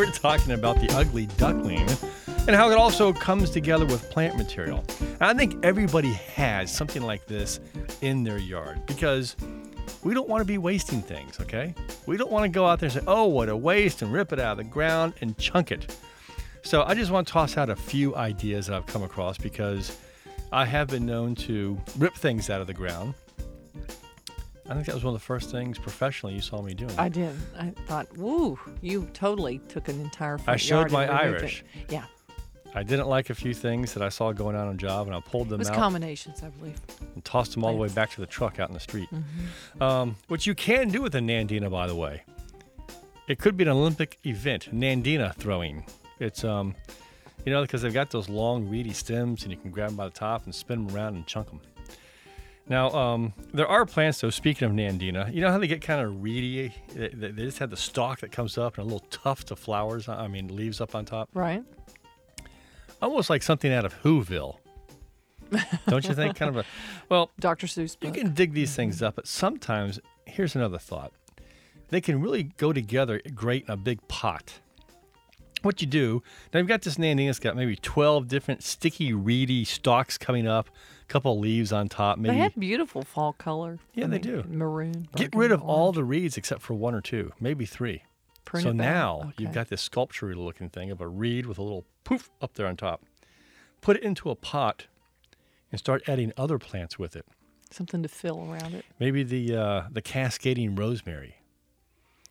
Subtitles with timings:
[0.00, 1.86] we're talking about the ugly duckling
[2.48, 4.82] and how it also comes together with plant material.
[5.20, 7.60] I think everybody has something like this
[8.00, 9.36] in their yard because
[10.02, 11.74] we don't want to be wasting things, okay?
[12.06, 14.32] We don't want to go out there and say, oh, what a waste, and rip
[14.32, 15.94] it out of the ground and chunk it.
[16.62, 19.98] So I just want to toss out a few ideas that I've come across because
[20.50, 23.12] I have been known to rip things out of the ground.
[24.70, 26.96] I think that was one of the first things professionally you saw me doing.
[26.96, 27.34] I did.
[27.58, 31.42] I thought, woo, you totally took an entire front I showed my removed it.
[31.42, 31.64] Irish.
[31.88, 32.04] Yeah,
[32.72, 35.20] I didn't like a few things that I saw going on on job, and I
[35.20, 36.76] pulled them it was out combinations, I believe.
[37.14, 39.08] and tossed them all the way back to the truck out in the street.
[39.12, 39.82] Mm-hmm.
[39.82, 42.22] Um, which you can do with a Nandina, by the way.
[43.26, 45.84] It could be an Olympic event, Nandina throwing.
[46.20, 46.76] It's um,
[47.44, 50.04] you know, because they've got those long, reedy stems, and you can grab them by
[50.04, 51.60] the top and spin them around and chunk them.
[52.68, 54.30] Now, um, there are plants, though.
[54.30, 56.72] Speaking of Nandina, you know how they get kind of reedy?
[56.94, 59.58] They, they they just have the stalk that comes up and a little tuft of
[59.58, 60.08] flowers.
[60.08, 61.28] I mean, leaves up on top.
[61.34, 61.64] Right?
[63.02, 64.58] Almost like something out of Whoville.
[65.88, 66.36] Don't you think?
[66.36, 66.64] kind of a.
[67.08, 67.66] Well, Dr.
[67.66, 71.12] Seuss you can dig these things up, but sometimes, here's another thought.
[71.88, 74.60] They can really go together great in a big pot.
[75.62, 76.22] What you do,
[76.52, 80.68] now you've got this Nandina, it's got maybe 12 different sticky, reedy stalks coming up,
[81.02, 82.38] a couple leaves on top, They maybe.
[82.38, 83.78] have beautiful fall color.
[83.94, 84.44] Yeah, I they mean, do.
[84.48, 85.08] Maroon.
[85.16, 88.04] Get rid of burgundy, all the reeds except for one or two, maybe three.
[88.46, 91.84] Prune so now you've got this sculpture looking thing of a reed with a little
[92.04, 93.02] poof up there on top.
[93.80, 94.86] Put it into a pot
[95.70, 97.24] and start adding other plants with it.
[97.70, 98.84] something to fill around it.
[98.98, 101.36] Maybe the uh, the cascading rosemary.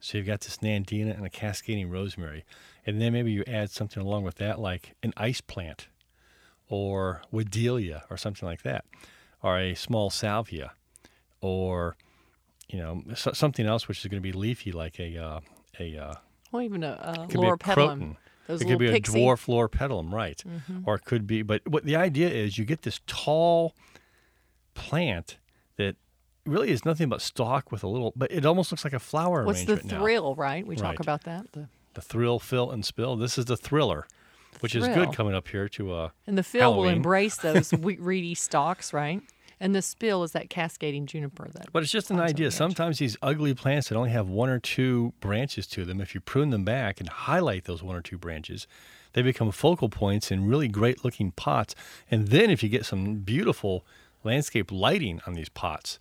[0.00, 2.44] So you've got this Nandina and a cascading rosemary,
[2.86, 5.88] and then maybe you add something along with that, like an ice plant,
[6.68, 8.84] or Wedelia, or something like that,
[9.42, 10.72] or a small salvia,
[11.40, 11.96] or
[12.68, 15.40] you know so, something else which is going to be leafy, like a uh,
[15.78, 16.14] a uh,
[16.50, 18.16] Well, even a, could Loropetalum.
[18.48, 19.22] Those it could be pixie.
[19.22, 20.42] a dwarf Loropetalum, right?
[20.46, 20.80] Mm-hmm.
[20.84, 23.74] Or it could be, but what the idea is, you get this tall
[24.74, 25.38] plant
[25.76, 25.96] that
[26.44, 29.44] really is nothing but stalk with a little, but it almost looks like a flower
[29.44, 30.00] What's the arrangement now.
[30.00, 30.66] thrill, right?
[30.66, 30.90] We Right.
[30.90, 31.52] talk about that.
[31.52, 33.16] The, The thrill, fill, and spill.
[33.16, 34.06] This is the thriller,
[34.60, 38.34] which is good coming up here to uh, and the fill will embrace those reedy
[38.34, 39.22] stalks, right?
[39.60, 41.48] And the spill is that cascading juniper.
[41.54, 42.50] That But it's just an idea.
[42.50, 46.20] Sometimes these ugly plants that only have one or two branches to them, if you
[46.20, 48.66] prune them back and highlight those one or two branches,
[49.12, 51.76] they become focal points in really great looking pots.
[52.10, 53.86] And then if you get some beautiful
[54.24, 56.00] landscape lighting on these pots,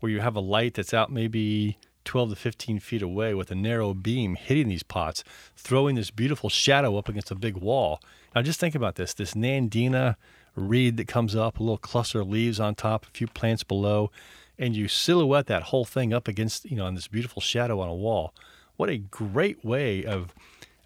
[0.00, 3.54] where you have a light that's out maybe 12 to 15 feet away with a
[3.54, 5.22] narrow beam hitting these pots,
[5.56, 8.00] throwing this beautiful shadow up against a big wall.
[8.34, 10.16] Now just think about this this Nandina
[10.56, 14.10] reed that comes up, a little cluster of leaves on top, a few plants below,
[14.58, 17.90] and you silhouette that whole thing up against, you know, on this beautiful shadow on
[17.90, 18.32] a wall.
[18.78, 20.34] What a great way of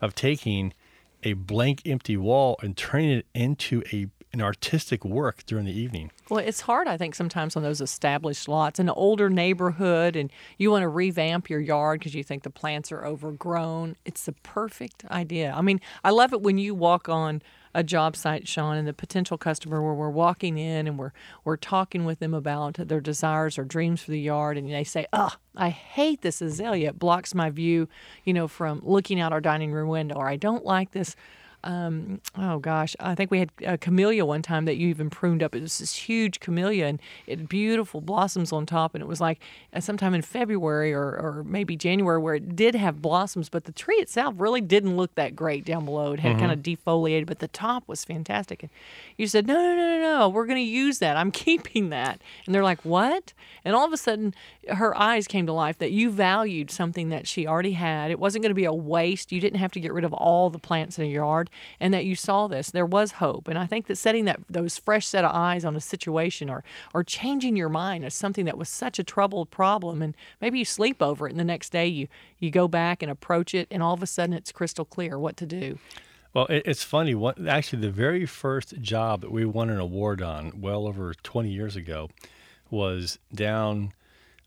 [0.01, 0.75] of taking
[1.23, 6.11] a blank empty wall and turning it into a an artistic work during the evening.
[6.31, 10.31] Well, it's hard, I think, sometimes on those established lots, in an older neighborhood, and
[10.57, 13.97] you want to revamp your yard because you think the plants are overgrown.
[14.05, 15.53] It's the perfect idea.
[15.55, 17.43] I mean, I love it when you walk on
[17.75, 21.13] a job site, Sean, and the potential customer where we're walking in and we're
[21.45, 25.07] we're talking with them about their desires or dreams for the yard, and they say,
[25.13, 26.91] "Oh, I hate this azalea.
[26.91, 27.89] It blocks my view,
[28.25, 31.17] you know, from looking out our dining room window," or "I don't like this."
[31.65, 35.43] Um, oh gosh, I think we had a camellia one time that you even pruned
[35.43, 35.55] up.
[35.55, 38.95] It was this huge camellia and it had beautiful blossoms on top.
[38.95, 39.41] And it was like
[39.73, 43.73] uh, sometime in February or, or maybe January where it did have blossoms, but the
[43.73, 46.13] tree itself really didn't look that great down below.
[46.13, 48.63] It had kind of defoliated, but the top was fantastic.
[48.63, 48.71] And
[49.17, 51.17] you said, no, no, no, no, no, we're going to use that.
[51.17, 52.21] I'm keeping that.
[52.47, 53.33] And they're like, what?
[53.65, 54.35] And all of a sudden,
[54.69, 58.11] her eyes came to life that you valued something that she already had.
[58.11, 59.33] It wasn't going to be a waste.
[59.33, 62.05] You didn't have to get rid of all the plants in a yard, and that
[62.05, 62.71] you saw this.
[62.71, 65.77] There was hope, and I think that setting that those fresh set of eyes on
[65.77, 66.65] a situation, or
[66.95, 70.65] or changing your mind is something that was such a troubled problem, and maybe you
[70.65, 72.09] sleep over it, and the next day you
[72.39, 75.37] you go back and approach it, and all of a sudden it's crystal clear what
[75.37, 75.79] to do.
[76.35, 77.15] Well, it's funny.
[77.15, 81.51] What, actually, the very first job that we won an award on, well over 20
[81.51, 82.09] years ago,
[82.71, 83.93] was down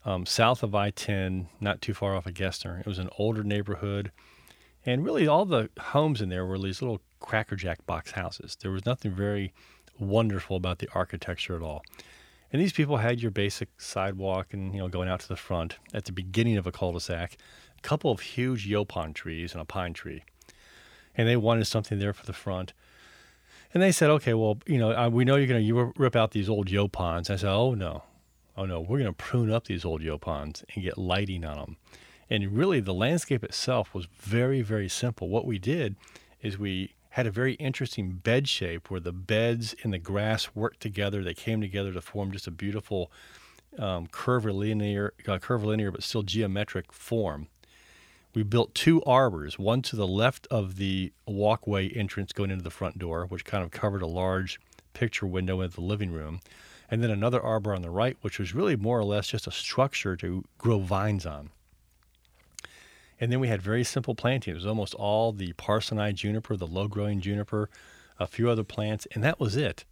[0.03, 2.79] um, south of I 10, not too far off of Gessner.
[2.79, 4.11] It was an older neighborhood.
[4.85, 8.55] And really, all the homes in there were these little crackerjack box houses.
[8.61, 9.53] There was nothing very
[9.99, 11.83] wonderful about the architecture at all.
[12.53, 15.77] And these people had your basic sidewalk and, you know, going out to the front
[15.93, 17.37] at the beginning of a cul de sac,
[17.77, 20.23] a couple of huge yaupon trees and a pine tree
[21.17, 22.73] and they wanted something there for the front.
[23.73, 26.31] And they said, okay, well, you know, uh, we know you're going to rip out
[26.31, 27.29] these old yaupons.
[27.29, 28.03] I said, oh no,
[28.57, 31.77] oh no, we're going to prune up these old yaupons and get lighting on them.
[32.29, 35.29] And really, the landscape itself was very, very simple.
[35.29, 35.95] What we did
[36.41, 40.81] is we had a very interesting bed shape where the beds and the grass worked
[40.81, 41.23] together.
[41.23, 43.11] They came together to form just a beautiful
[43.77, 47.47] um, curvilinear, uh, curvilinear, but still geometric form.
[48.33, 52.69] We built two arbors, one to the left of the walkway entrance going into the
[52.69, 54.59] front door, which kind of covered a large
[54.93, 56.41] picture window into the living room,
[56.89, 59.51] and then another arbor on the right, which was really more or less just a
[59.51, 61.49] structure to grow vines on.
[63.19, 64.51] And then we had very simple planting.
[64.51, 67.69] It was almost all the Parsonii juniper, the low growing juniper,
[68.19, 69.85] a few other plants, and that was it.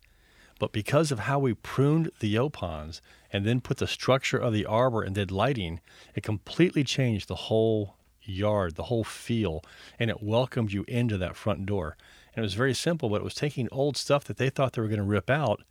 [0.60, 4.66] But because of how we pruned the yaupons and then put the structure of the
[4.66, 5.80] arbor and did lighting,
[6.16, 9.64] it completely changed the whole yard, the whole feel,
[10.00, 11.98] and it welcomed you into that front door.
[12.34, 14.81] And it was very simple, but it was taking old stuff that they thought they
[14.81, 15.64] were going to rip out.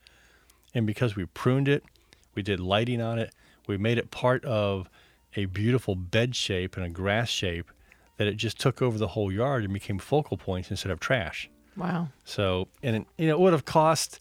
[0.75, 1.85] And because we pruned it,
[2.35, 3.33] we did lighting on it,
[3.67, 4.89] we made it part of
[5.37, 7.71] a beautiful bed shape and a grass shape
[8.17, 11.51] that it just took over the whole yard and became focal points instead of trash.
[11.77, 12.09] Wow.
[12.25, 14.21] So, and it, you know, it would have cost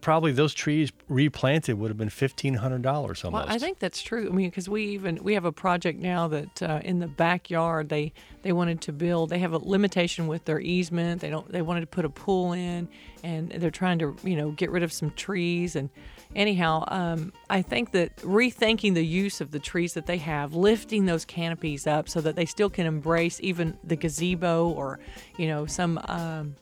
[0.00, 3.46] probably those trees replanted would have been fifteen hundred dollars almost.
[3.46, 4.28] Well, I think that's true.
[4.28, 7.88] I mean, because we even we have a project now that uh, in the backyard
[7.88, 8.12] they
[8.42, 9.30] they wanted to build.
[9.30, 11.20] They have a limitation with their easement.
[11.20, 11.50] They don't.
[11.50, 12.88] They wanted to put a pool in,
[13.22, 15.76] and they're trying to you know get rid of some trees.
[15.76, 15.90] And
[16.34, 21.06] anyhow, um, I think that rethinking the use of the trees that they have, lifting
[21.06, 25.00] those canopies up so that they still can embrace even the gazebo or
[25.36, 26.00] you know some.
[26.08, 26.56] Um,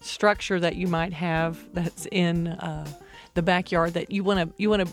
[0.00, 2.86] structure that you might have that's in uh,
[3.34, 4.92] the backyard that you want to you want to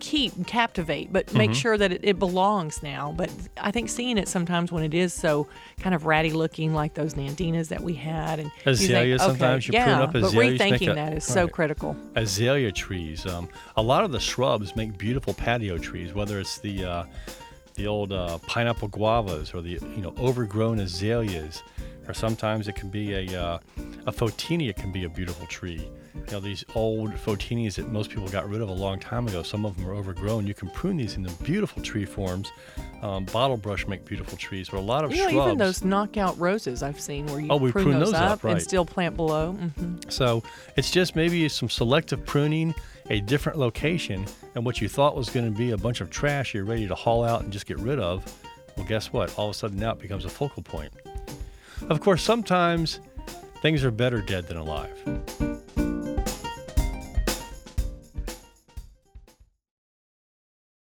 [0.00, 3.14] keep and captivate, but make sure that it, it belongs now.
[3.16, 5.46] But I think seeing it sometimes when it is so
[5.78, 9.74] kind of ratty looking, like those nandinas that we had, and you think, sometimes you
[9.74, 11.52] yeah, prune up but azaleas, make rethinking a- that is so right.
[11.52, 11.96] critical.
[12.16, 13.26] azalea trees.
[13.26, 17.04] Um, a lot of the shrubs make beautiful patio trees, whether it's the uh,
[17.74, 21.62] the old uh, pineapple guavas or the you know overgrown azaleas,
[22.10, 23.58] or sometimes it can be a uh,
[24.06, 25.88] a photinia can be a beautiful tree.
[26.14, 29.42] You know these old photinias that most people got rid of a long time ago.
[29.44, 30.46] Some of them are overgrown.
[30.46, 32.50] You can prune these into beautiful tree forms.
[33.02, 36.38] Um, bottle brush make beautiful trees, but a lot of You know, even those knockout
[36.38, 38.52] roses I've seen where you Oh, prune, prune those, those up, up, right.
[38.54, 39.52] and still plant below.
[39.52, 40.42] hmm So
[40.76, 42.74] it's just maybe some selective pruning,
[43.08, 46.54] a different location, and what you thought was going to be a bunch of trash
[46.54, 48.24] you're ready to haul out and just get rid of.
[48.76, 49.32] Well, guess what?
[49.38, 50.92] All of a sudden now it becomes a focal point.
[51.88, 53.00] Of course, sometimes
[53.62, 54.96] things are better dead than alive.